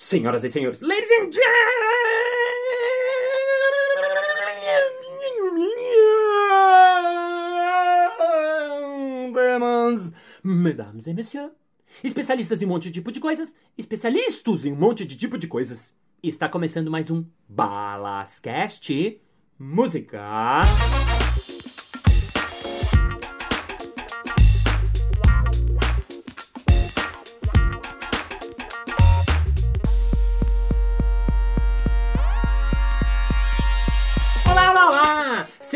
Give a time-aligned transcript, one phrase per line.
[0.00, 1.90] senhoras e senhores, ladies and gentlemen,
[10.42, 11.50] mesdames et messieurs,
[12.02, 15.46] especialistas em um monte de tipo de coisas, especialistas em um monte de tipo de
[15.46, 15.94] coisas.
[16.22, 19.20] Está começando mais um Balascast
[19.58, 20.62] Música.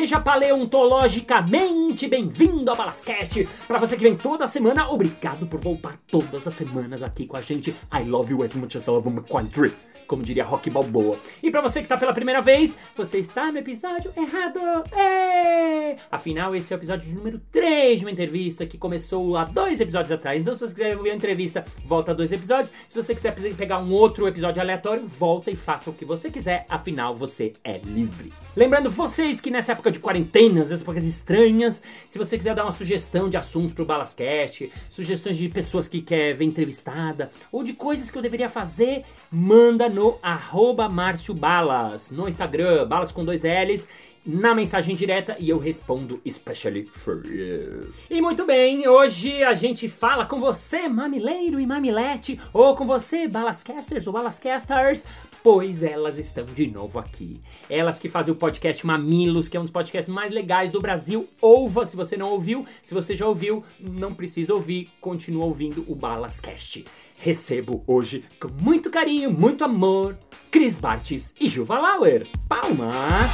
[0.04, 3.48] Seja paleontologicamente bem-vindo ao Balascast.
[3.66, 7.40] Para você que vem toda semana, obrigado por voltar todas as semanas aqui com a
[7.40, 7.74] gente.
[7.90, 9.72] I love you as much as I love my country.
[10.06, 11.18] Como diria Rock Balboa.
[11.42, 14.60] E para você que tá pela primeira vez, você está no episódio errado.
[14.92, 15.96] Ê!
[16.10, 20.12] Afinal, esse é o episódio número 3 de uma entrevista que começou há dois episódios
[20.12, 20.40] atrás.
[20.40, 22.72] Então, se você quiser ouvir a entrevista, volta dois episódios.
[22.88, 26.64] Se você quiser pegar um outro episódio aleatório, volta e faça o que você quiser.
[26.68, 28.32] Afinal, você é livre.
[28.56, 32.64] Lembrando vocês que nessa época de quarentena, às vezes épocas estranhas, se você quiser dar
[32.64, 37.72] uma sugestão de assuntos pro Balascast, sugestões de pessoas que quer ver entrevistada, ou de
[37.72, 39.04] coisas que eu deveria fazer,
[39.34, 43.88] manda no arroba Márcio Balas, no Instagram, balas com dois L's,
[44.24, 47.92] na mensagem direta e eu respondo especially for you.
[48.08, 53.26] E muito bem, hoje a gente fala com você, mamileiro e mamilete, ou com você,
[53.26, 55.04] balascasters ou balascasters,
[55.42, 57.40] pois elas estão de novo aqui.
[57.68, 61.28] Elas que fazem o podcast Mamilos, que é um dos podcasts mais legais do Brasil.
[61.40, 65.94] Ouva se você não ouviu, se você já ouviu, não precisa ouvir, continua ouvindo o
[65.94, 66.84] Balascast.
[67.18, 70.18] Recebo hoje, com muito carinho, muito amor,
[70.50, 72.26] Cris Bartes e Juva Lauer.
[72.48, 73.30] Palmas!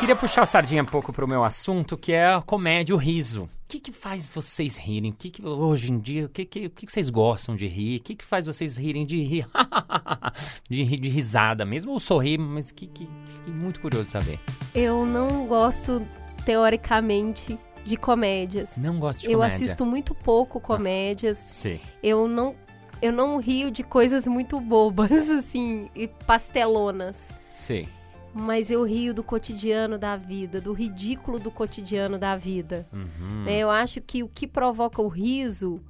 [0.00, 3.42] Queria puxar a sardinha um pouco pro meu assunto, que é a comédia, o riso.
[3.42, 5.10] O que, que faz vocês rirem?
[5.10, 7.68] O que, que hoje em dia, o que, que, o que, que vocês gostam de
[7.68, 7.98] rir?
[7.98, 9.46] O que, que faz vocês rirem de rir?
[10.68, 12.38] de rir de risada mesmo ou sorrir?
[12.38, 13.06] Mas que, que,
[13.44, 14.40] que muito curioso saber.
[14.74, 16.04] Eu não gosto,
[16.44, 18.76] teoricamente, de comédias.
[18.76, 19.56] Não gosto de eu comédia.
[19.56, 21.38] assisto muito pouco comédias.
[21.38, 21.80] Sim.
[22.02, 22.54] Eu não
[23.02, 27.34] eu não rio de coisas muito bobas assim e pastelonas.
[27.50, 27.88] Sim.
[28.32, 32.86] Mas eu rio do cotidiano da vida, do ridículo do cotidiano da vida.
[32.92, 33.44] Uhum.
[33.44, 33.58] né?
[33.58, 35.80] Eu acho que o que provoca o riso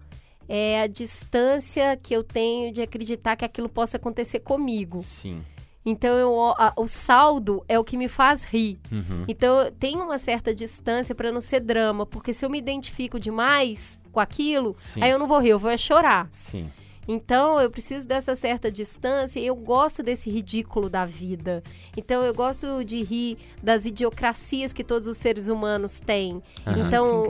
[0.49, 5.00] é a distância que eu tenho de acreditar que aquilo possa acontecer comigo.
[5.00, 5.43] Sim.
[5.84, 8.78] Então eu, a- o saldo é o que me faz rir.
[8.92, 9.24] Uhum.
[9.26, 13.18] Então eu tenho uma certa distância pra não ser drama, porque se eu me identifico
[13.18, 15.02] demais com aquilo, Sim.
[15.02, 16.28] aí eu não vou rir, eu vou é chorar.
[16.30, 16.70] Sim.
[17.08, 21.62] Então eu preciso dessa certa distância e eu gosto desse ridículo da vida.
[21.97, 26.42] Então eu gosto de rir das idiocracias que todos os seres humanos têm.
[26.66, 26.78] Aham.
[26.86, 27.24] Então,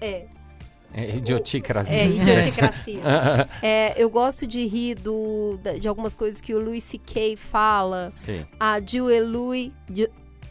[0.00, 0.26] é,
[0.94, 2.02] É idioticrasia.
[2.02, 3.00] é idiocracia.
[3.62, 7.36] É, eu gosto de rir do, de algumas coisas que o Louis C.K.
[7.36, 8.08] fala.
[8.10, 8.44] Sim.
[8.58, 10.08] A Julia Louis, Ju-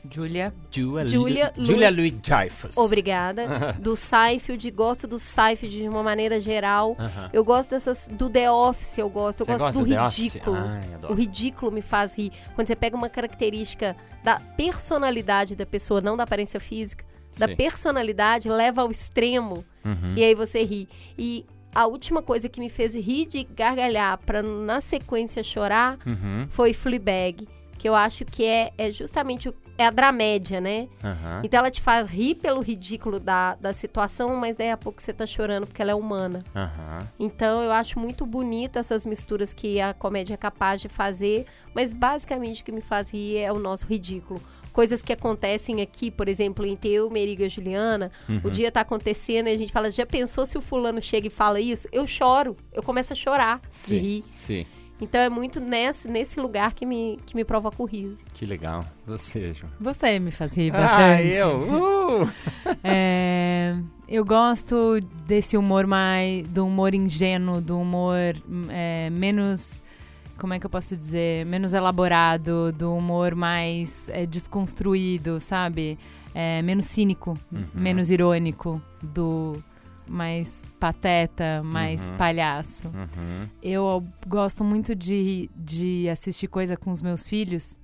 [0.09, 0.51] Julia.
[0.71, 2.75] Julia, Julia Lu- Julia Louis Dreyfus.
[2.75, 6.95] obrigada, do Seinfeld, gosto do Seinfeld de uma maneira geral.
[6.97, 7.29] Aham.
[7.31, 10.17] Eu gosto dessas do The Office, eu gosto, eu Você gosto do Office?
[10.33, 10.57] ridículo.
[10.57, 12.31] Ai, O ridículo me faz rir.
[12.55, 17.05] Quando você pega uma característica da personalidade da pessoa, não da aparência física,
[17.37, 17.55] da Sim.
[17.55, 20.13] personalidade, leva ao extremo Uhum.
[20.15, 20.87] e aí você ri.
[21.17, 26.45] E a última coisa que me fez rir de gargalhar pra na sequência chorar Uhum.
[26.49, 27.47] foi Fleabag,
[27.77, 30.87] que eu acho que é, é justamente o- é a dramédia, né?
[31.03, 31.41] Aham.
[31.43, 35.11] Então ela te faz rir pelo ridículo da, da situação, mas daí a pouco você
[35.11, 36.43] tá chorando porque ela é humana.
[36.55, 36.99] Aham.
[37.17, 41.93] Então eu acho muito bonita essas misturas que a comédia é capaz de fazer, mas
[41.93, 44.39] basicamente o que me faz rir é o nosso ridículo.
[44.73, 48.51] Coisas que acontecem aqui, por exemplo, entre eu, Meriga e a Juliana, o Uhum.
[48.51, 51.59] dia tá acontecendo e a gente fala, já pensou se o fulano chega e fala
[51.59, 51.87] isso?
[51.91, 53.97] Eu choro, eu começo a chorar de Sim.
[53.97, 54.23] rir.
[54.29, 54.65] Sim.
[55.03, 58.23] Então é muito nesse, nesse lugar que me, que me provoca o riso.
[58.35, 58.85] Que legal.
[59.07, 59.65] Você, Ju.
[59.79, 61.37] Você me faz rir Ah, bastante.
[61.37, 61.57] eu.
[62.23, 62.31] Uh!
[62.83, 63.75] É,
[64.07, 66.45] eu gosto desse humor mais.
[66.47, 68.35] do humor ingênuo, do humor
[68.69, 69.83] é, menos.
[70.41, 71.45] Como é que eu posso dizer?
[71.45, 75.99] Menos elaborado, do humor mais é, desconstruído, sabe?
[76.33, 77.63] É, menos cínico, Uhum.
[77.75, 79.61] menos irônico, do
[80.07, 82.17] mais pateta, mais Uhum.
[82.17, 82.87] palhaço.
[82.87, 83.47] Uhum.
[83.61, 87.77] Eu gosto muito de, de assistir coisa com os meus filhos.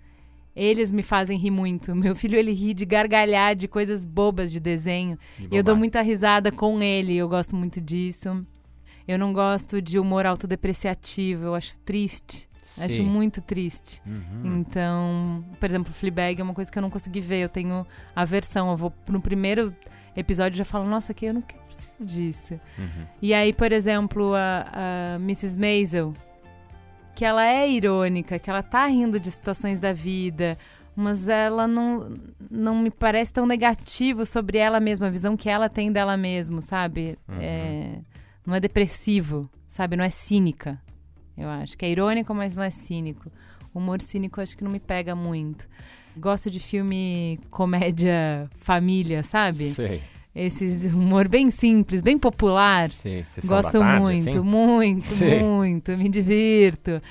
[0.56, 1.96] Eles me fazem rir muito.
[1.96, 5.16] Meu filho, ele ri de gargalhar de coisas bobas de desenho.
[5.38, 7.16] De E eu dou muita risada com ele.
[7.16, 8.44] Eu gosto muito disso.
[9.08, 11.46] Eu não gosto de humor autodepreciativo.
[11.46, 12.47] Eu acho triste.
[12.78, 13.04] Acho Sim.
[13.04, 14.02] muito triste.
[14.06, 14.58] Uhum.
[14.58, 17.44] Então, por exemplo, Fleabag é uma coisa que eu não consegui ver.
[17.44, 17.86] Eu tenho
[18.16, 18.70] aversão.
[18.70, 19.74] Eu vou no primeiro
[20.16, 22.60] episódio já falo, nossa, que eu não preciso disso.
[22.78, 23.06] Uhum.
[23.22, 25.58] E aí, por exemplo, a, a Mrs.
[25.58, 26.14] Maisel,
[27.16, 30.58] que ela é irônica, que ela tá rindo de situações da vida,
[30.96, 32.18] mas ela não,
[32.50, 36.62] não me parece tão negativo sobre ela mesma, a visão que ela tem dela mesma,
[36.62, 37.18] sabe?
[37.28, 37.38] Uhum.
[37.40, 38.00] É,
[38.46, 39.96] não é depressivo, sabe?
[39.96, 40.82] Não é cínica,
[41.38, 41.78] eu acho.
[41.78, 43.32] Que é irônico, mas não é cínico.
[43.74, 45.68] O humor cínico acho que não me pega muito.
[46.18, 49.70] Gosto de filme comédia família, sabe?
[49.70, 50.02] Sei.
[50.34, 52.90] Esse humor bem simples, bem popular.
[52.90, 53.24] Sei.
[53.24, 54.40] Sessão Gosto tarde, muito, assim?
[54.40, 55.40] muito, Sim.
[55.44, 55.98] muito.
[55.98, 57.02] Me divirto.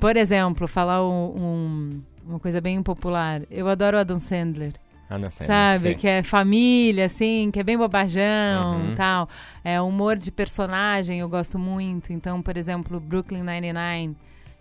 [0.00, 3.42] Por exemplo, falar um- um- uma coisa bem popular.
[3.50, 4.72] Eu adoro Adam Sandler.
[5.08, 5.46] Ah, não sei.
[5.46, 5.78] sabe?
[5.80, 5.94] sei.
[5.94, 8.94] Que é família, assim, que é bem bobajão Uhum.
[8.96, 9.28] tal.
[9.62, 12.12] É humor de personagem, eu gosto muito.
[12.12, 14.16] Então, por exemplo, Brooklyn Nine-Nine,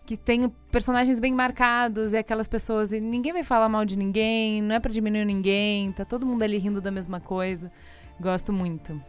[0.06, 2.94] que tem personagens bem marcados e aquelas pessoas.
[2.94, 6.44] E ninguém vai falar mal de ninguém, não é pra diminuir ninguém, tá todo mundo
[6.44, 7.71] ali rindo da mesma coisa.
[8.19, 9.01] Gosto muito.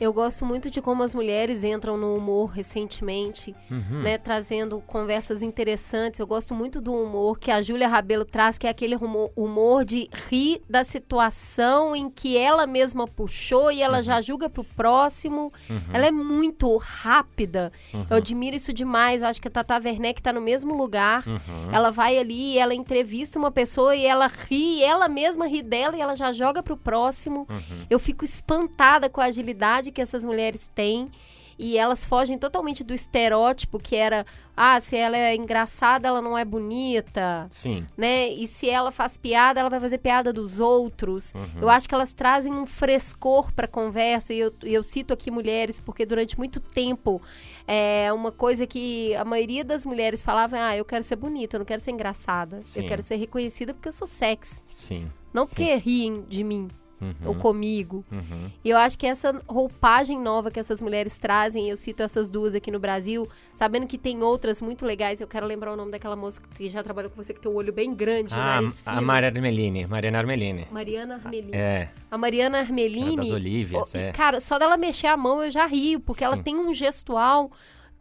[0.00, 4.02] Eu gosto muito de como as mulheres entram no humor recentemente, Uhum.
[4.02, 4.18] né?
[4.18, 6.20] Trazendo conversas interessantes.
[6.20, 9.84] Eu gosto muito do humor que a Júlia Rabelo traz, que é aquele humor, humor
[9.84, 15.52] de rir da situação em que ela mesma puxou e ela já julga pro próximo.
[15.92, 17.72] Ela é muito rápida.
[18.10, 19.22] Eu admiro isso demais.
[19.22, 21.24] Eu acho que a Tata Werneck tá no mesmo lugar.
[21.72, 25.96] Ela vai ali e ela entrevista uma pessoa e ela ri, ela mesma ri dela
[25.96, 27.46] e ela já joga pro próximo.
[27.88, 31.10] Eu fico espantada com a agilidade que essas mulheres têm.
[31.58, 36.36] E elas fogem totalmente do estereótipo que era, ah, se ela é engraçada, ela não
[36.36, 37.86] é bonita, Sim.
[37.96, 38.28] né?
[38.28, 41.32] E se ela faz piada, ela vai fazer piada dos outros.
[41.34, 41.62] Uhum.
[41.62, 44.34] Eu acho que elas trazem um frescor pra conversa.
[44.34, 47.22] E eu, e eu cito aqui mulheres, porque durante muito tempo
[47.66, 51.60] é uma coisa que a maioria das mulheres falavam: ah, eu quero ser bonita, eu
[51.60, 52.62] não quero ser engraçada.
[52.62, 52.82] Sim.
[52.82, 54.60] Eu quero ser reconhecida porque eu sou sexy.
[54.68, 55.10] Sim.
[55.32, 55.54] Não Sim.
[55.54, 56.68] porque riem de mim
[57.00, 57.14] Uhum.
[57.26, 58.04] ou comigo.
[58.10, 58.50] Uhum.
[58.64, 62.54] E eu acho que essa roupagem nova que essas mulheres trazem, eu cito essas duas
[62.54, 65.20] aqui no Brasil, sabendo que tem outras muito legais.
[65.20, 67.54] Eu quero lembrar o nome daquela moça que já trabalhou com você, que tem um
[67.54, 69.02] olho bem grande, Ah, a fino.
[69.02, 69.86] Maria Armelini.
[69.86, 70.66] Mariana Armelini.
[70.70, 71.50] Mariana Armelini.
[71.54, 71.90] É.
[72.10, 73.16] A Mariana Armelini.
[73.16, 74.12] das Olívias, oh, é.
[74.12, 76.42] Cara, só dela mexer a mão eu já rio, porque ela Sim.
[76.42, 77.50] tem um gestual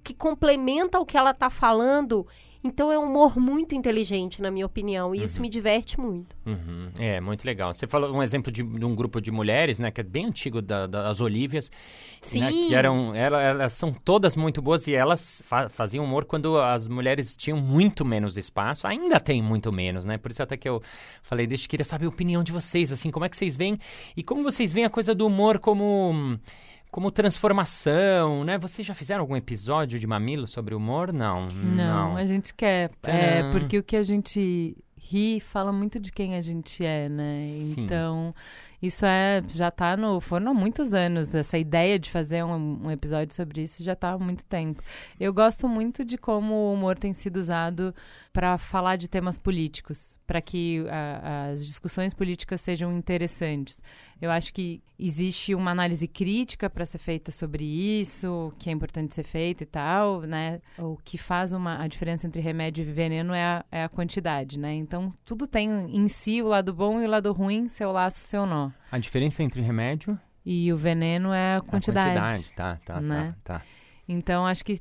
[0.03, 2.25] que complementa o que ela tá falando.
[2.67, 5.13] Então é um humor muito inteligente, na minha opinião.
[5.13, 6.35] E isso me diverte muito.
[6.45, 6.89] Uhum.
[6.99, 7.71] É, muito legal.
[7.73, 9.91] Você falou um exemplo de, de um grupo de mulheres, né?
[9.91, 11.71] Que é bem antigo, da- das Olívias.
[12.21, 12.39] Sim.
[12.39, 16.59] né, que eram, ela- elas são todas muito boas e elas fa- faziam humor quando
[16.59, 18.87] as mulheres tinham muito menos espaço.
[18.87, 20.17] Ainda tem muito menos, né?
[20.17, 20.81] Por isso até que eu
[21.21, 23.77] falei, deixa eu queria saber a opinião de vocês, assim, como é que vocês veem
[24.17, 26.39] e como vocês veem a coisa do humor como
[26.95, 28.57] como transformação, né?
[28.57, 31.11] Vocês já fizeram algum episódio de Mamilo sobre humor?
[31.11, 31.47] Não.
[31.47, 32.89] Não, a gente quer.
[33.03, 33.51] É, Tcharam.
[33.51, 37.41] porque o que a gente ri fala muito de quem a gente é, né?
[37.41, 37.81] Sim.
[37.81, 38.33] Então,
[38.81, 41.35] isso é já tá no há muitos anos.
[41.35, 44.81] Essa ideia de fazer um, um episódio sobre isso já tá há muito tempo.
[45.19, 47.93] Eu gosto muito de como o humor tem sido usado
[48.35, 53.81] para falar de temas políticos, para que a- as discussões políticas sejam interessantes.
[54.21, 59.15] Eu acho que existe uma análise crítica para ser feita sobre isso, que é importante
[59.15, 60.59] ser feita e tal, né?
[60.77, 64.59] O que faz uma, a diferença entre remédio e veneno é a, é a quantidade,
[64.59, 64.73] né?
[64.73, 68.45] Então, tudo tem em si o lado bom e o lado ruim, seu laço, seu
[68.45, 68.69] nó.
[68.91, 72.17] A diferença entre remédio E o veneno é a quantidade.
[72.17, 73.33] A quantidade, tá, tá, né?
[73.45, 73.65] tá, tá.
[74.07, 74.79] Então, acho que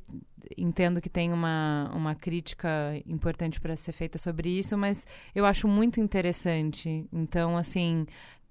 [0.57, 2.69] entendo que tem uma, uma crítica
[3.05, 7.07] importante para ser feita sobre isso, mas eu acho muito interessante.
[7.11, 8.05] Então, assim,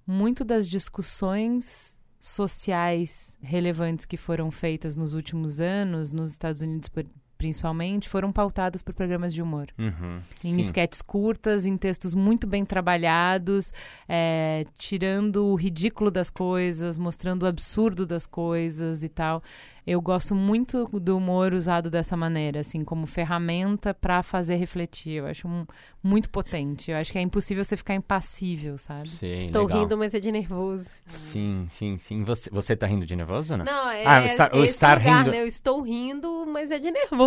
[0.05, 7.05] muito das discussões sociais relevantes que foram feitas nos últimos anos, nos Estados Unidos por-
[7.37, 9.67] principalmente, foram pautadas por programas de humor.
[9.77, 10.19] Uhum.
[10.43, 10.61] Em Sim.
[10.61, 13.71] esquetes curtas, em textos muito bem trabalhados,
[14.07, 19.41] é, tirando o ridículo das coisas, mostrando o absurdo das coisas e tal.
[19.87, 25.17] Eu gosto muito do humor usado dessa maneira, assim, como ferramenta para fazer refletir.
[25.17, 25.63] Eu acho um-
[26.01, 26.89] muito potente.
[26.89, 29.07] Eu acho que é impossível você ficar impassível, sabe?
[29.09, 29.81] Sei, Estou legal.
[29.83, 30.89] rindo, mas é de nervoso.
[31.05, 32.23] Sim, sim, sim.
[32.23, 33.65] Você, você tá rindo de nervoso ou não?
[33.65, 35.41] Não, é, Ah, estar- estar lugar, rindo- né?
[35.43, 37.24] Eu estou rindo, mas é de nervoso.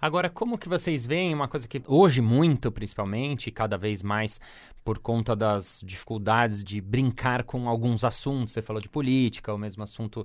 [0.00, 4.40] Agora, como que vocês veem uma coisa que hoje muito, principalmente, cada vez mais
[4.82, 9.82] por conta das dificuldades de brincar com alguns assuntos, você falou de política, o mesmo
[9.82, 10.24] assunto,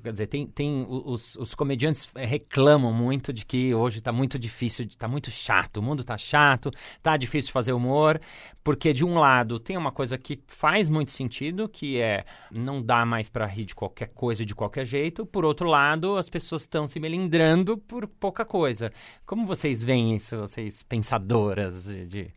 [0.00, 4.38] quer dizer, tem, tem os, os comediantes eh, reclamam muito de que hoje tá muito
[4.38, 6.70] difícil, de- tá muito chato, o mundo tá chato,
[7.02, 8.20] tá difícil fazer humor,
[8.62, 13.04] porque de um lado tem uma coisa que faz muito sentido, que é não dá
[13.04, 16.86] mais para rir de qualquer coisa de qualquer jeito, por outro lado, as pessoas estão
[16.86, 18.90] se melindrando por pouca coisa.
[19.26, 22.34] Como vocês veem isso, vocês pensadoras de, de-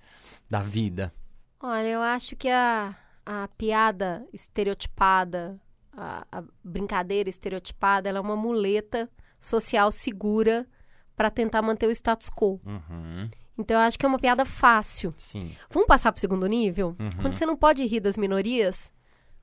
[0.50, 1.14] da vida?
[1.62, 5.60] Olha, eu acho que a, a piada estereotipada,
[5.96, 10.68] a, a brincadeira estereotipada, ela é uma muleta social segura
[11.16, 12.60] para tentar manter o status quo.
[12.66, 13.30] Uhum.
[13.58, 15.14] Então eu acho que é uma piada fácil.
[15.18, 15.52] Sim.
[15.70, 16.96] Vamos passar pro segundo nível?
[17.00, 17.10] Uhum.
[17.22, 18.92] Quando você não pode rir das minorias,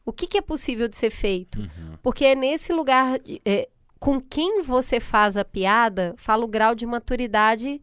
[0.04, 1.60] o que, que é possível de ser feito?
[1.60, 1.98] Uhum.
[2.02, 3.18] Porque é nesse lugar.
[3.44, 3.68] é,
[3.98, 7.80] com quem você faz a piada, fala o grau de maturidade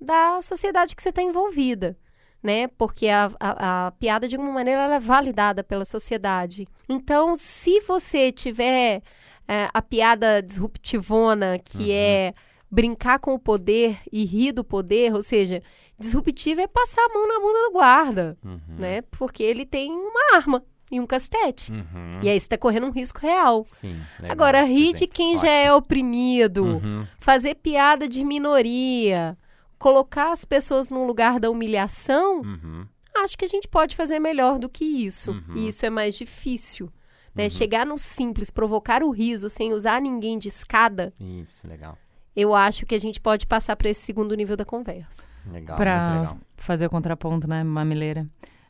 [0.00, 1.96] da sociedade que você está envolvida.
[2.42, 2.68] Né?
[2.68, 6.68] Porque a, a, a piada, de alguma maneira, ela é validada pela sociedade.
[6.88, 9.02] Então, se você tiver
[9.48, 11.88] é, a piada disruptivona, que Uhum.
[11.90, 12.34] é
[12.70, 15.62] brincar com o poder e rir do poder, ou seja,
[15.98, 18.60] disruptivo é passar a mão na bunda do guarda, Uhum.
[18.78, 19.00] né?
[19.02, 21.72] Porque ele tem uma arma e um castete.
[21.72, 22.20] Uhum.
[22.22, 23.64] E aí você tá correndo um risco real.
[23.64, 23.96] Sim.
[24.20, 25.52] legal Agora, rir de quem já Ótimo.
[25.52, 27.06] é oprimido, Uhum.
[27.18, 29.36] fazer piada de minoria,
[29.78, 32.86] colocar as pessoas no lugar da humilhação, Uhum.
[33.16, 35.32] acho que a gente pode fazer melhor do que isso.
[35.32, 35.56] Uhum.
[35.56, 36.90] E isso é mais difícil.
[37.34, 37.48] Né?
[37.48, 41.98] Chegar no simples, provocar o riso sem usar ninguém de escada, Isso, legal.
[42.36, 45.26] eu acho que a gente pode passar para esse segundo nível da conversa.
[45.44, 46.38] Legal, muito Pra legal.
[46.56, 48.24] fazer o contraponto, né, mamileira?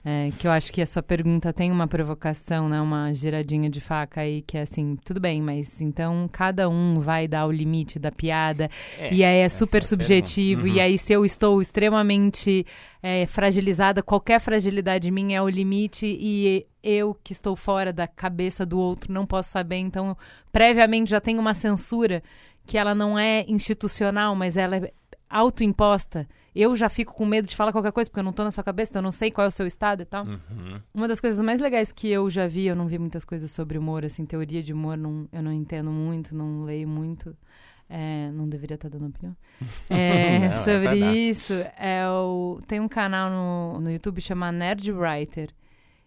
[0.06, 2.78] É, que eu acho que a sua pergunta tem uma provocação, né?
[2.80, 7.26] Uma giradinha de faca aí, que é assim, tudo bem, mas então cada um vai
[7.26, 8.68] dar o limite da piada.
[8.98, 10.60] É, e aí é essa super subjetivo.
[10.62, 10.78] pergunta.
[10.78, 10.86] E Uhum.
[10.92, 12.66] aí, se eu estou extremamente
[13.02, 16.04] é, fragilizada, qualquer fragilidade minha é o limite.
[16.06, 19.76] E eu, que estou fora da cabeça do outro, não posso saber.
[19.76, 20.14] Então,
[20.52, 22.22] previamente já tem uma censura
[22.66, 24.92] que ela não é institucional, mas ela é
[25.34, 26.28] autoimposta.
[26.54, 28.62] Eu já fico com medo de falar qualquer coisa, porque eu não tô na sua
[28.62, 30.24] cabeça, então eu não sei qual é o seu estado e tal.
[30.24, 30.80] Uhum.
[30.94, 33.76] Uma das coisas mais legais que eu já vi, eu não vi muitas coisas sobre
[33.76, 37.36] humor, assim, teoria de humor, não, eu não entendo muito, não leio muito.
[37.90, 39.36] É, não deveria estar dando opinião.
[39.90, 40.98] É, Não, é sobre
[41.28, 45.50] isso, é o, tem um canal no, no YouTube chamado Nerd Writer.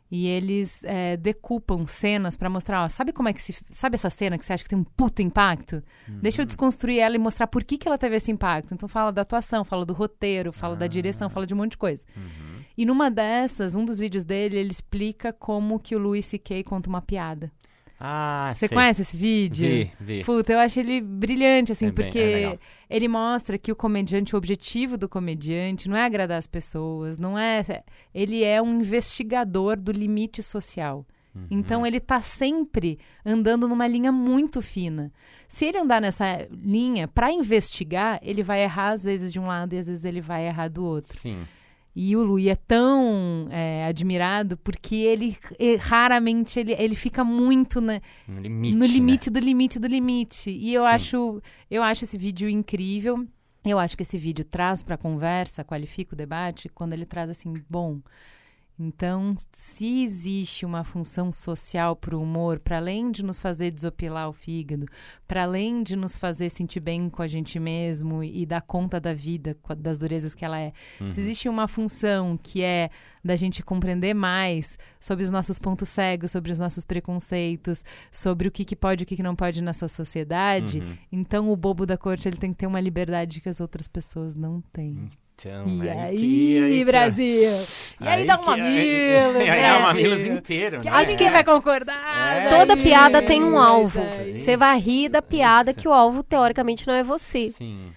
[0.10, 3.56] E eles é, decupam cenas pra mostrar, ó, sabe como é que se.
[3.70, 5.84] Sabe essa cena que você acha que tem um puto impacto?
[6.08, 8.74] Deixa eu desconstruir ela e mostrar por que, que ela teve esse impacto.
[8.74, 11.78] Então fala da atuação, fala do roteiro, fala da direção, fala de um monte de
[11.78, 12.06] coisa.
[12.16, 12.62] Uhum.
[12.78, 16.64] E numa dessas, um dos vídeos dele, ele explica como que o Louis C.K.
[16.64, 17.52] conta uma piada.
[18.00, 18.76] Ah, Você sei.
[18.76, 19.68] conhece esse vídeo?
[19.68, 20.24] Vi, vi.
[20.24, 22.60] Puta, eu acho ele brilhante, assim, É bem- porque é legal.
[22.90, 27.38] ele mostra que o comediante, o objetivo do comediante não é agradar as pessoas, não
[27.40, 27.64] é.
[28.14, 31.06] Ele é um investigador do limite social.
[31.36, 31.48] Uhum.
[31.52, 35.12] Então ele tá sempre andando numa linha muito fina.
[35.48, 39.74] Se ele andar nessa linha para investigar, ele vai errar às vezes de um lado
[39.74, 41.18] e às vezes ele vai errar do outro.
[41.18, 41.40] Sim.
[42.00, 45.36] E o Louis é tão é, admirado porque ele
[45.80, 48.76] raramente ele, ele fica muito na- No limite.
[48.78, 48.88] no né?
[48.88, 50.52] limite do limite do limite.
[50.52, 50.88] E eu Sim.
[50.90, 53.26] acho eu acho esse vídeo incrível.
[53.66, 57.52] Eu acho que esse vídeo traz para conversa, qualifica o debate quando ele traz assim,
[57.68, 58.00] bom,
[58.80, 64.30] então, se existe uma função social para o humor, para além de nos fazer desopilar
[64.30, 64.86] o fígado,
[65.28, 69.14] para além de nos fazer sentir bem com a gente mesmo e dar conta da
[69.16, 71.12] vida, das durezas que ela é, Uhum.
[71.12, 72.90] se existe uma função que é
[73.24, 78.52] da gente compreender mais sobre os nossos pontos cegos, sobre os nossos preconceitos, sobre o
[78.52, 80.98] que, que pode e o que, que não pode nessa sociedade, Uhum.
[81.12, 84.36] então o bobo da corte ele tem que ter uma liberdade que as outras pessoas
[84.36, 85.10] não têm.
[85.40, 87.50] Então, E aí aí, aí que- Brasil?
[88.02, 90.90] E aí, dá um mamilos, aí- aí né, dá um mamilos inteiro, né?
[90.92, 92.38] Acho que quem vai concordar.
[92.46, 92.50] É.
[92.50, 94.00] Toda daí, piada tem um alvo.
[94.36, 95.80] Você vai rir da piada isso.
[95.80, 97.50] que o alvo, teoricamente, não é você.
[97.50, 97.92] Sim.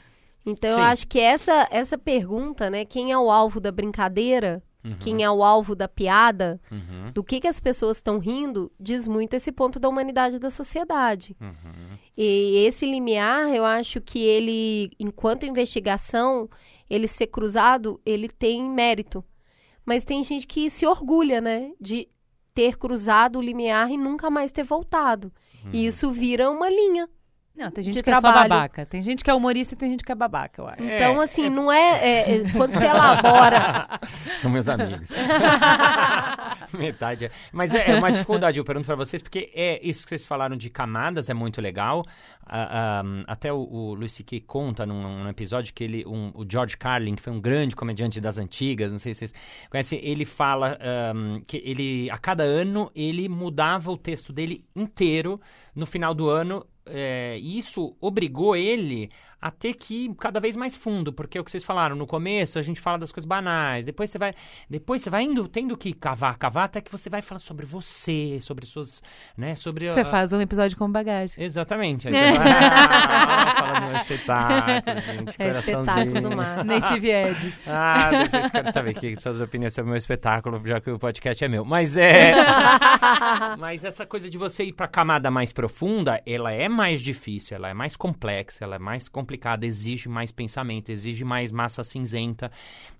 [0.45, 0.77] Então, Sim.
[0.77, 2.85] eu acho que essa, essa pergunta, né?
[2.85, 4.63] Quem é o alvo da brincadeira?
[4.83, 4.97] Uhum.
[4.99, 6.59] Quem é o alvo da piada?
[6.71, 7.11] Uhum.
[7.13, 8.73] Do que, que as pessoas estão rindo?
[8.81, 11.37] Diz muito esse ponto da humanidade da sociedade.
[11.39, 11.99] Uhum.
[12.17, 16.49] E esse limiar, eu acho que ele, enquanto investigação,
[16.91, 19.25] ele ser cruzado, ele tem mérito.
[19.87, 21.73] Mas tem gente que se orgulha, né?
[21.81, 22.09] De
[22.53, 25.33] ter cruzado o limiar e nunca mais ter voltado.
[25.65, 25.71] Uhum.
[25.73, 27.09] E isso vira uma linha.
[27.61, 28.49] Não, tem gente de que é só trabalho.
[28.49, 28.87] babaca.
[28.87, 30.83] Tem gente que é humorista e tem gente que é babaca, eu acho.
[30.83, 33.87] Então, assim, não é, é- é- Quando se elabora.
[34.37, 35.11] São meus amigos.
[36.73, 37.31] Metade é.
[37.53, 40.57] Mas é, é uma dificuldade, eu pergunto pra vocês, porque é isso que vocês falaram
[40.57, 42.05] de camadas, é muito legal.
[42.53, 44.41] Ah, ah, até o, o Luis C.K.
[44.41, 48.21] conta num, num episódio que ele, um- o George Carlin, que foi um grande comediante
[48.21, 49.35] das antigas, não sei se vocês
[49.71, 55.41] conhecem, ele fala ahm, que ele, a cada ano, ele mudava o texto dele inteiro
[55.75, 56.65] no final do ano.
[56.87, 61.45] É, isso obrigou ele a ter que ir cada vez mais fundo, porque é o
[61.45, 64.35] que vocês falaram, no começo a gente fala das coisas banais, depois você vai,
[64.69, 68.39] depois você vai indo, tendo que cavar, cavar, até que você vai falar sobre você,
[68.41, 69.03] sobre suas,
[69.37, 69.89] né, sobre...
[69.91, 71.43] Você a- faz um episódio com bagagem.
[71.45, 72.09] Exatamente.
[72.09, 76.65] Aí você vai, ah, fala do meu espetáculo, gente, É espetáculo do mar.
[76.65, 77.55] Native Ed.
[77.67, 80.91] Ah, depois quero saber o que você faz opinião sobre o meu espetáculo, já que
[80.91, 81.65] o podcast é meu.
[81.65, 82.35] Mas é.
[83.59, 87.69] Mas essa coisa de você ir pra camada mais profunda, ela é mais difícil, ela
[87.69, 92.51] é mais complexa, ela é mais complicada, exige mais pensamento, exige mais massa cinzenta,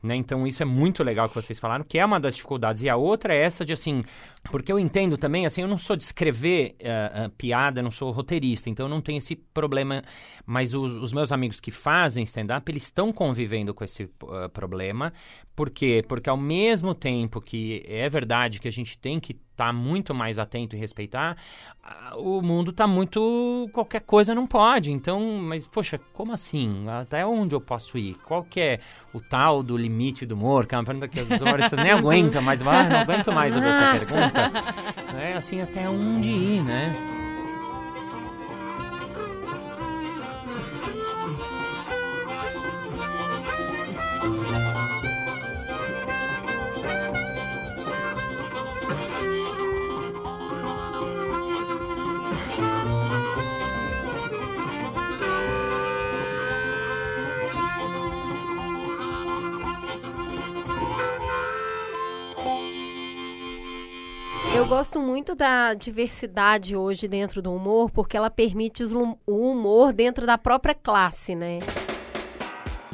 [0.01, 0.15] né?
[0.15, 2.83] Então isso é muito legal que vocês falaram, que é uma das dificuldades.
[2.83, 4.05] E a outra é essa de assim,
[4.51, 8.13] porque eu entendo também, assim, eu não sou de escrever eh, eh, piada, não sou
[8.13, 10.03] roteirista, então eu não tenho esse problema.
[10.47, 15.13] Mas os, os meus amigos que fazem stand-up, eles estão convivendo com esse eh, problema.
[15.57, 16.05] Por quê?
[16.07, 20.39] Porque ao mesmo tempo que é verdade que a gente tem que estar muito mais
[20.39, 21.37] atento e respeitar,
[21.83, 23.69] ah, o mundo tá muito.
[23.73, 24.91] qualquer coisa não pode.
[24.91, 26.87] Então, mas, poxa, como assim?
[26.89, 28.17] Até onde eu posso ir?
[28.25, 28.81] Qual que é
[29.13, 30.67] o tal do limite do humor?
[30.67, 33.69] Que é uma pergunta que os humoristas nem aguentam, mas vai, não aguento mais ouvir
[33.69, 34.53] essa pergunta.
[35.19, 37.20] É assim, até onde ir, né?
[64.61, 70.27] Eu gosto muito da diversidade hoje dentro do humor, porque ela permite o humor dentro
[70.27, 71.61] da própria classe, né?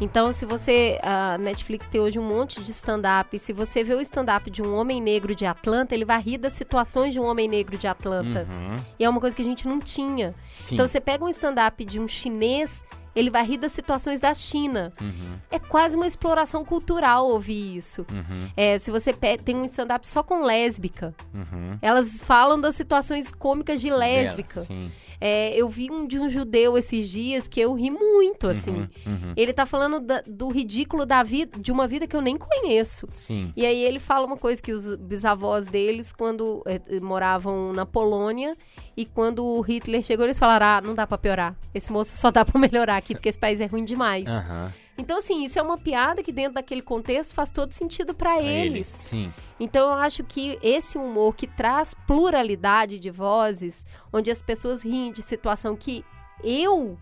[0.00, 0.96] Então, se você.
[1.02, 3.36] A Netflix tem hoje um monte de stand-up.
[3.40, 6.52] Se você vê o stand-up de um homem negro de Atlanta, ele vai rir das
[6.52, 8.46] situações de um homem negro de Atlanta.
[8.48, 10.36] Uhum, E é uma coisa que a gente não tinha.
[10.54, 10.74] sim.
[10.74, 12.84] Então, você pega um stand-up de um chinês,
[13.16, 14.92] ele vai rir das situações da China.
[15.00, 18.06] Uhum, É quase uma exploração cultural ouvir isso.
[18.10, 21.78] uhum, É, se você tem um stand-up só com lésbica, uhum.
[21.82, 24.60] elas falam das situações cômicas de lésbica.
[24.60, 24.90] Dela.
[25.18, 28.70] É, eu vi um de um judeu esses dias que eu ri muito, assim.
[28.72, 32.20] Uhum, uhum, Ele tá falando da- do ridículo da vida, de uma vida que eu
[32.20, 33.08] nem conheço.
[33.14, 33.50] Sim.
[33.56, 38.54] E aí ele fala uma coisa que os bisavós deles, quando eh, moravam na Polônia,
[38.96, 41.54] e quando o Hitler chegou, eles falaram, ah, não dá pra piorar.
[41.74, 44.26] Esse moço só dá pra melhorar aqui, porque esse país é ruim demais.
[44.26, 44.72] Aham.
[44.98, 48.86] Então, assim, isso é uma piada que dentro daquele contexto faz todo sentido Pra eles.
[48.86, 49.30] Sim.
[49.60, 55.12] Então eu acho que esse humor que traz pluralidade de vozes, onde as pessoas riem
[55.12, 56.04] de situação que
[56.42, 56.98] eu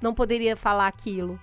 [0.00, 1.38] não poderia falar aquilo,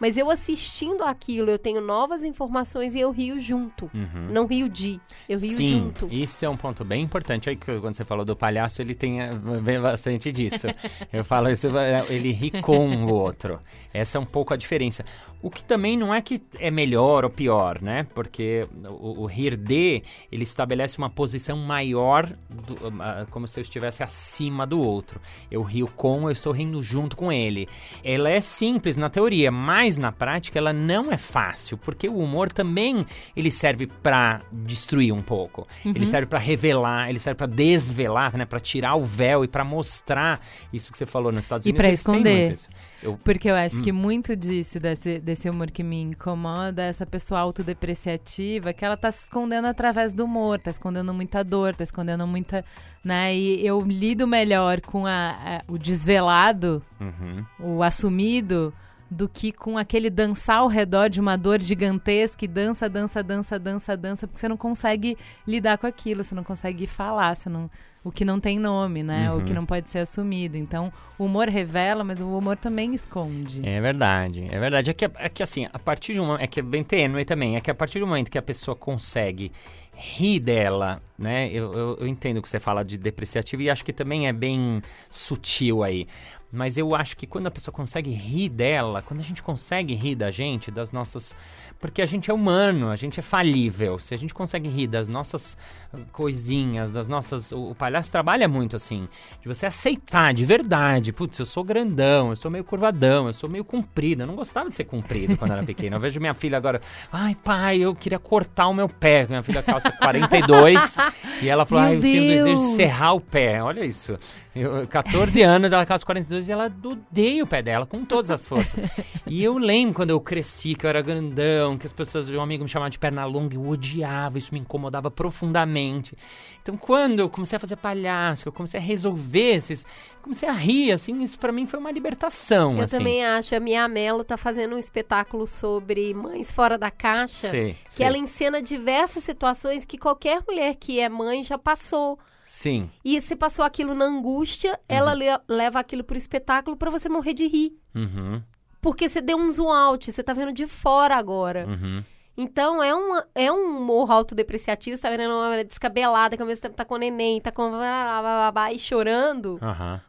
[0.00, 3.90] mas eu assistindo aquilo, eu tenho novas informações e eu rio junto.
[3.92, 4.28] Uhum.
[4.32, 6.08] Não rio de, eu rio Sim, junto.
[6.10, 7.50] isso é um ponto bem importante.
[7.50, 9.30] Aí que quando você falou do palhaço, ele tem eh,
[9.62, 10.66] vem bastante disso.
[11.12, 13.60] Eu falo isso, eh, ele ri com o outro.
[13.92, 15.04] Essa é um pouco a diferença.
[15.42, 18.06] O que também não é que é melhor ou pior, né?
[18.14, 23.62] Porque o, o rir de, ele estabelece uma posição maior, do- ah, como se eu
[23.62, 25.18] estivesse acima do outro.
[25.50, 27.66] Eu rio com, eu estou rindo junto com ele.
[28.04, 32.52] Ela é simples na teoria, mas na prática ela não é fácil, porque o humor
[32.52, 35.66] também ele serve pra destruir um pouco.
[35.84, 39.64] Ele serve pra revelar, ele serve pra desvelar, né, Pra tirar o véu e pra
[39.64, 40.40] mostrar
[40.72, 41.86] isso que você falou nos Estados E Unidos.
[41.86, 42.58] eles têm esconder.
[43.02, 43.82] Eu, Porque eu acho Hum.
[43.82, 49.10] que muito disso, desse, desse humor que me incomoda, essa pessoa autodepreciativa, que ela tá
[49.10, 52.64] se escondendo através do humor, tá escondendo muita dor, tá escondendo muita.
[53.04, 53.34] Né?
[53.34, 57.44] E eu lido melhor com a- a- o desvelado, Uhum.
[57.58, 58.72] o assumido,
[59.10, 63.58] do que com aquele dançar ao redor de uma dor gigantesca e dança, dança, dança,
[63.58, 67.68] dança, dança, porque você não consegue lidar com aquilo, você não consegue falar, você não,
[68.04, 69.30] o que não tem nome, né?
[69.32, 69.44] O Uhum.
[69.44, 70.56] que não pode ser assumido.
[70.56, 73.60] Então, o humor revela, mas o humor também esconde.
[73.66, 74.90] É verdade, é verdade.
[74.90, 76.42] É que, é que assim, a partir de um momento.
[76.42, 77.56] É que é bem tênue também.
[77.56, 79.50] É que a partir do momento que a pessoa consegue
[79.92, 81.50] rir dela, né?
[81.52, 84.80] Eu, eu, eu entendo que você fala de depreciativo e acho que também é bem
[85.10, 86.06] sutil aí.
[86.52, 90.16] Mas eu acho que quando a pessoa consegue rir dela, quando a gente consegue rir
[90.16, 91.36] da gente, das nossas.
[91.78, 93.98] Porque a gente é humano, a gente é falível.
[93.98, 95.56] Se a gente consegue rir das nossas
[95.94, 97.52] uh, coisinhas, das nossas.
[97.52, 99.08] O, o palhaço trabalha muito assim.
[99.40, 101.12] De você aceitar de verdade.
[101.12, 104.22] Putz, eu sou grandão, eu sou meio curvadão, eu sou meio comprido.
[104.22, 105.96] Eu não gostava de ser comprido quando era pequeno.
[105.96, 106.80] Eu vejo minha filha agora.
[107.12, 109.26] Ai, pai, eu queria cortar o meu pé.
[109.28, 110.96] Minha filha calça 42.
[111.42, 113.62] e ela falou, Meu ai, eu tenho desejo de serrar o pé.
[113.62, 114.18] Olha isso.
[114.54, 118.46] Eu, 14 anos, ela calça 42 e ela odeia o pé dela com todas as
[118.46, 118.88] forças.
[119.26, 122.62] e eu lembro quando eu cresci, que eu era grandão, que as pessoas, um amigo
[122.64, 126.16] me chamava de perna longa, eu odiava, isso me incomodava profundamente.
[126.62, 129.86] Então, quando eu comecei a fazer palhaço, eu comecei a resolver esses.
[130.22, 132.76] Comecei a rir, assim, isso para mim foi uma libertação.
[132.76, 132.98] Eu assim.
[132.98, 133.54] também acho.
[133.54, 137.48] A Mia Mello tá fazendo um espetáculo sobre mães fora da caixa.
[137.48, 138.06] Sei, que sei.
[138.06, 142.18] ela encena diversas situações que qualquer mulher que é mãe já passou.
[142.52, 142.90] Sim.
[143.04, 147.32] E se passou aquilo na angústia, ela le- leva aquilo pro espetáculo pra você morrer
[147.32, 147.72] de rir.
[147.94, 148.42] Uhum,
[148.80, 151.64] Porque você deu um zoom out, você tá vendo de fora agora.
[151.68, 152.02] uhum.
[152.36, 156.62] Então é, uma, é um humor autodepreciativo, você tá vendo uma descabelada, que ao mesmo
[156.62, 159.58] tempo tá com neném, tá com blá, blá, blá, e chorando.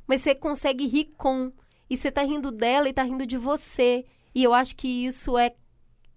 [0.08, 1.51] Mas você consegue rir com.
[1.89, 4.04] E você tá rindo dela e tá rindo de você.
[4.34, 5.54] E eu acho que isso é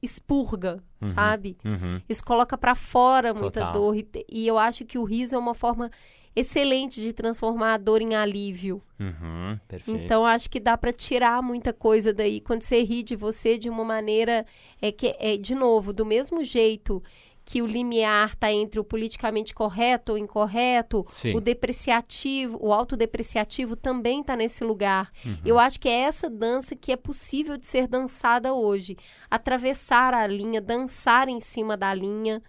[0.04, 0.82] expurga,
[1.14, 1.56] sabe?
[1.64, 2.00] Uhum.
[2.08, 3.72] Isso coloca pra fora muita Total.
[3.72, 3.96] dor.
[3.96, 5.90] E, e eu acho que o riso é uma forma
[6.36, 8.82] excelente de transformar a dor em alívio.
[8.98, 9.58] Uhum.
[9.86, 13.68] Então acho que dá pra tirar muita coisa daí quando você ri de você de
[13.68, 14.44] uma maneira
[14.82, 17.02] é que é de novo do mesmo jeito
[17.44, 21.36] que o limiar tá entre o politicamente correto ou incorreto, Sim.
[21.36, 25.10] o depreciativo, o autodepreciativo também tá nesse lugar.
[25.24, 25.36] Uhum.
[25.44, 28.96] Eu acho que é essa dança que é possível de ser dançada hoje,
[29.30, 32.42] atravessar a linha, dançar em cima da linha.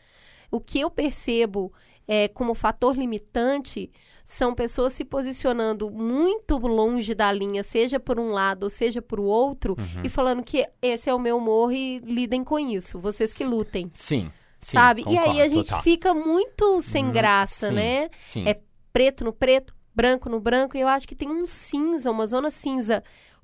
[0.49, 1.73] O que eu percebo
[2.08, 3.91] é, como fator limitante
[4.23, 9.19] são pessoas se posicionando muito longe da linha, seja por um lado ou seja por
[9.19, 10.01] outro, Uhum.
[10.03, 13.91] e falando que esse é o meu humor e lidem com isso, vocês que lutem.
[13.93, 14.31] Sim.
[14.65, 15.01] Sim, sabe?
[15.01, 15.84] e aí concordo, a gente total.
[15.84, 18.10] fica muito sem Hum, graça, sim, né?
[18.17, 18.47] Sim.
[18.47, 18.60] É
[18.91, 22.49] preto no preto, branco no branco, e eu acho que tem um cinza, uma zona
[22.49, 23.04] cinza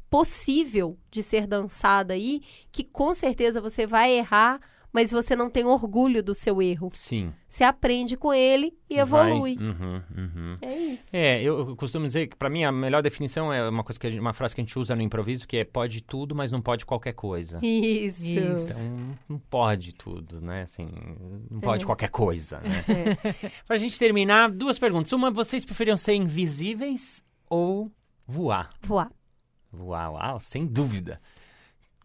[0.09, 4.59] possível de ser dançada aí, que com certeza você vai errar,
[4.93, 6.89] mas você não tem orgulho do seu erro.
[6.93, 7.33] Sim.
[7.47, 9.57] Você aprende com ele e evolui.
[9.57, 10.57] Uhum, uhum.
[10.61, 11.09] É isso.
[11.15, 14.19] É, eu costumo dizer que pra mim a melhor definição é uma coisa que gente-
[14.19, 16.85] uma frase que a gente usa no improviso que é pode tudo, mas não pode
[16.85, 17.59] qualquer coisa.
[17.63, 18.25] Isso.
[18.25, 18.63] Isso.
[18.71, 20.63] Então, não pode tudo, né?
[20.63, 20.87] Assim,
[21.49, 21.85] não pode É.
[21.85, 22.69] qualquer coisa, né?
[23.43, 23.51] É.
[23.65, 25.11] pra gente terminar, duas perguntas.
[25.13, 27.89] Uma, vocês preferiam ser invisíveis ou
[28.27, 28.69] voar?
[28.81, 29.11] Voar.
[29.71, 31.21] Voar, uau, sem dúvida.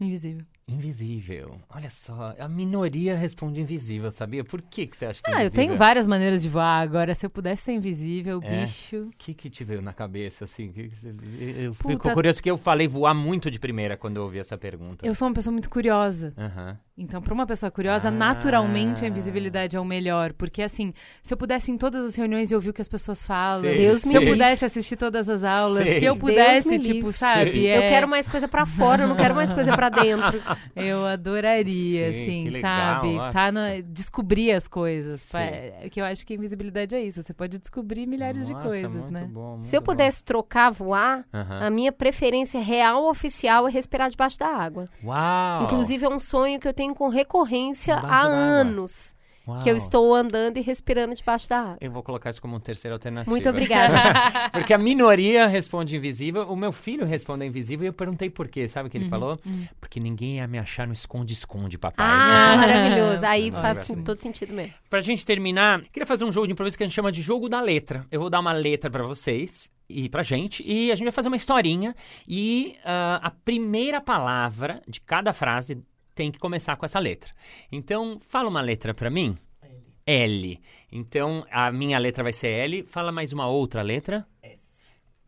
[0.00, 0.44] Invisível.
[0.90, 1.60] Invisível.
[1.72, 4.42] Olha só, a minoria responde invisível, sabia?
[4.42, 5.64] Por que, que você acha que é Ah, eu invisível?
[5.64, 6.82] tenho várias maneiras de voar.
[6.82, 8.62] Agora, se eu pudesse ser invisível, É.
[8.62, 8.96] bicho.
[9.04, 10.72] O que que te veio na cabeça, assim?
[10.72, 11.14] Que que você-
[11.56, 11.92] Eu Puta.
[11.94, 15.06] fico curioso que eu falei voar muito de primeira quando eu ouvi essa pergunta.
[15.06, 16.34] Eu sou uma pessoa muito curiosa.
[16.36, 16.76] Aham.
[16.98, 18.10] Então, para uma pessoa curiosa, Ah.
[18.10, 20.32] naturalmente a invisibilidade é o melhor.
[20.32, 22.88] Porque, assim, se eu pudesse ir em todas as reuniões e ouvir o que as
[22.88, 24.34] pessoas falam, Sei, Deus se me eu livre.
[24.34, 26.00] pudesse assistir todas as aulas, Sei.
[26.00, 27.12] se eu Deus pudesse, me tipo, livre.
[27.12, 27.66] sabe?
[27.66, 30.42] É- Eu quero mais coisa pra fora, eu não quero mais coisa pra dentro.
[30.74, 33.32] Eu adoraria, Sim, assim, que legal, sabe?
[33.32, 35.20] Tá no- descobrir as coisas.
[35.22, 35.38] Sim.
[35.38, 37.22] É, que eu acho que a invisibilidade é isso.
[37.22, 39.28] Você pode descobrir milhares de Nossa, coisas, muito né?
[39.30, 39.86] bom, Se eu bom.
[39.86, 44.88] pudesse trocar voar, a minha preferência real oficial é respirar debaixo da água.
[45.02, 45.64] Uau!
[45.64, 49.15] Inclusive, é um sonho que eu tenho com recorrência Debaixo há anos
[49.46, 49.60] Uau.
[49.62, 51.78] que eu estou andando e respirando debaixo da água.
[51.80, 53.30] Eu vou colocar isso como terceira alternativa.
[53.30, 54.50] Muito obrigada.
[54.52, 58.66] Porque a minoria responde invisível, o meu filho responde invisível e eu perguntei por quê.
[58.68, 59.38] Sabe o Uhum, que ele falou?
[59.80, 62.04] Porque ninguém ia me achar no esconde-esconde, papai.
[62.08, 63.24] ah, maravilhoso.
[63.24, 64.74] Aí faz todo sentido mesmo.
[64.90, 67.48] Pra gente terminar, queria fazer um jogo de improviso que a gente chama de jogo
[67.48, 68.04] da letra.
[68.10, 71.28] Eu vou dar uma letra pra vocês e pra gente, e a gente vai fazer
[71.28, 71.94] uma historinha.
[72.26, 75.78] E ah, a primeira palavra de cada frase
[76.16, 77.30] tem que começar com essa letra.
[77.70, 79.36] Então, fala uma letra pra mim.
[80.06, 80.60] L.
[80.90, 82.82] Então, a minha letra vai ser L.
[82.84, 84.26] Fala mais uma outra letra.
[84.42, 84.62] S.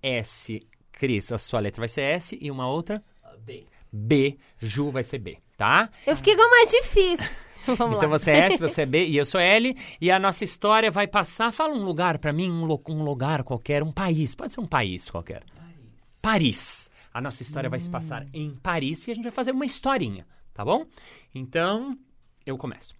[0.02, 0.66] S.
[0.92, 2.38] Cris, a sua letra vai ser S.
[2.40, 3.02] E uma outra?
[3.44, 3.66] B.
[3.92, 4.38] B.
[4.58, 5.90] Ju vai ser B, tá?
[6.06, 7.30] Eu fiquei com a mais difícil.
[7.76, 8.18] Vamos Então lá.
[8.18, 9.76] você é S, você é B e eu sou L.
[10.00, 11.52] E a nossa história vai passar.
[11.52, 14.34] Fala um lugar pra mim, um, lo- um lugar qualquer, um país.
[14.34, 15.42] Pode ser um país qualquer.
[16.22, 16.90] Paris.
[17.12, 20.26] A nossa história vai se passar em Paris e a gente vai fazer uma historinha,
[20.58, 20.84] tá bom?
[21.32, 21.96] Então,
[22.44, 22.92] eu começo.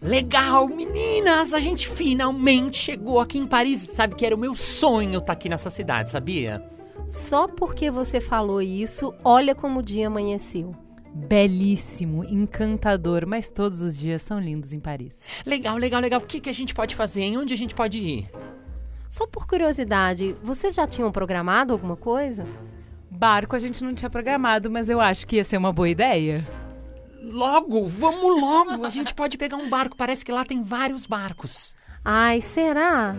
[0.00, 1.52] Legal, meninas!
[1.52, 3.82] A gente finalmente chegou aqui em Paris.
[3.82, 6.66] Sabe que era o meu sonho estar aqui nessa cidade, sabia?
[7.06, 10.74] Só porque você falou isso, olha como o dia amanheceu.
[11.12, 15.20] Belíssimo, encantador, mas todos os dias são lindos em Paris.
[15.44, 16.20] Legal, legal, legal.
[16.20, 17.24] O que, que a gente pode fazer?
[17.24, 18.30] Em onde a gente pode ir?
[19.06, 22.46] Só por curiosidade, vocês já tinham programado alguma coisa?
[23.10, 26.46] Barco a gente não tinha programado, mas eu acho que ia ser uma boa ideia.
[27.22, 28.84] Logo, vamos logo.
[28.84, 29.96] A gente pode pegar um barco.
[29.96, 31.76] Parece que lá tem vários barcos.
[32.04, 33.16] Ai, será?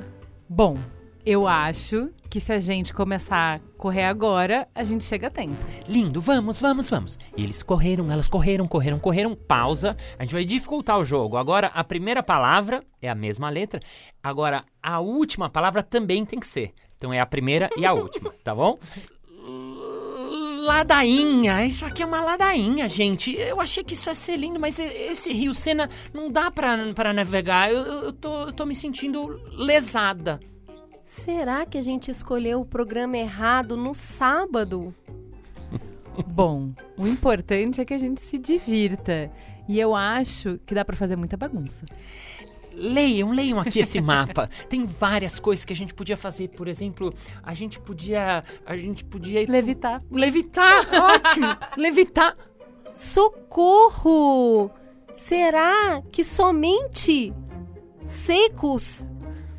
[0.49, 0.79] Bom,
[1.25, 5.55] eu acho que se a gente começar a correr agora, a gente chega a tempo.
[5.87, 7.19] Lindo, vamos, vamos, vamos.
[7.37, 9.35] Eles correram, elas correram, correram, correram.
[9.35, 9.95] Pausa.
[10.17, 11.37] A gente vai dificultar o jogo.
[11.37, 13.79] Agora, a primeira palavra é a mesma letra.
[14.23, 16.73] Agora, a última palavra também tem que ser.
[16.97, 18.79] Então é a primeira e a última, tá bom?
[20.61, 23.33] Ladainha, isso aqui é uma ladainha, gente.
[23.35, 27.11] Eu achei que isso ia ser lindo, mas esse rio Sena não dá pra, pra
[27.11, 27.71] navegar.
[27.71, 30.39] Eu, eu, tô, eu tô me sentindo lesada.
[31.03, 34.93] Será que a gente escolheu o programa errado no sábado?
[36.27, 39.31] Bom, o importante é que a gente se divirta.
[39.67, 41.85] E eu acho que dá pra fazer muita bagunça.
[42.73, 44.49] Leiam, leiam aqui esse mapa.
[44.69, 46.49] Tem várias coisas que a gente podia fazer.
[46.49, 48.43] Por exemplo, a gente podia.
[48.65, 49.45] A gente podia.
[49.47, 50.01] Levitar.
[50.11, 50.87] Levitar!
[50.93, 51.47] Ótimo!
[51.77, 52.35] Levitar!
[52.93, 54.71] Socorro!
[55.13, 57.33] Será que somente
[58.05, 59.05] secos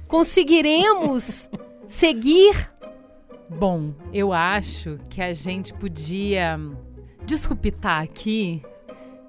[0.08, 1.50] conseguiremos
[1.86, 2.72] seguir?
[3.50, 6.58] Bom, eu acho que a gente podia
[7.24, 8.62] disruptar aqui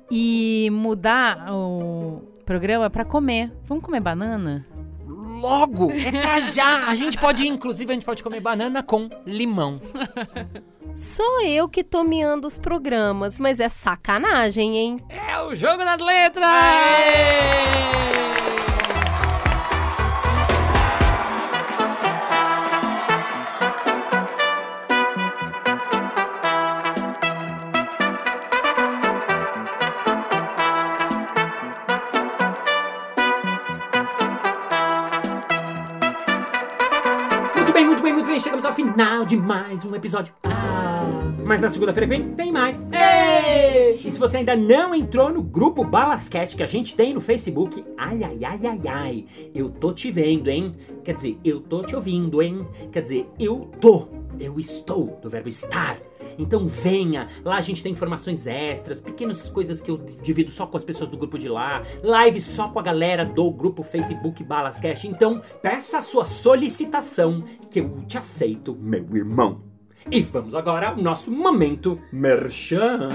[0.10, 3.52] e mudar o programa pra comer.
[3.64, 4.66] Vamos comer banana?
[5.06, 5.92] Logo!
[5.92, 6.88] É pra já!
[6.88, 9.80] A gente pode, inclusive, a gente pode comer banana com limão.
[10.94, 15.04] Sou eu que tô miando os programas, mas é sacanagem, hein?
[15.10, 16.48] É o jogo das letras!
[18.30, 18.43] Muito
[39.34, 40.32] de mais um episódio.
[40.44, 42.80] Ah, mas na segunda-feira que vem tem mais.
[42.92, 44.00] Ei!
[44.06, 47.84] E se você ainda não entrou no grupo Balasquete que a gente tem no Facebook,
[47.98, 50.72] ai, ai, ai, ai, ai, eu tô te vendo, hein?
[51.04, 52.64] Quer dizer, eu tô te ouvindo, hein?
[52.92, 54.08] Quer dizer, eu tô,
[54.40, 55.98] eu estou, do verbo estar.
[56.38, 60.78] Então venha, lá a gente tem informações extras, pequenas coisas que eu divido só com
[60.78, 65.08] as pessoas do grupo de lá, live só com a galera do grupo Facebook Balascast.
[65.08, 69.62] Então peça a sua solicitação que eu te aceito, meu irmão.
[70.12, 73.10] E vamos agora ao nosso momento merchan.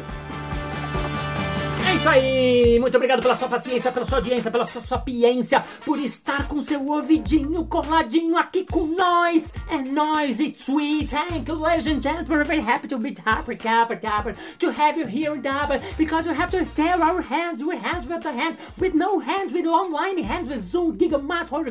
[1.97, 2.77] Isso aí!
[2.79, 6.85] Muito obrigado pela sua paciência, pela sua audiência, pela sua sapiência, por estar com seu
[6.87, 9.51] ouvidinho coladinho aqui com nós.
[9.67, 11.09] É nós, it's sweet.
[11.09, 12.29] Thank you, ladies and gentlemen.
[12.29, 16.35] We're very happy to be happy, happy, happy to have you here, Dabba, because you
[16.35, 20.21] have to tell our hands, your hands with the hands, with no hands, with online
[20.21, 21.65] hands, with Zoom, Gigamat, or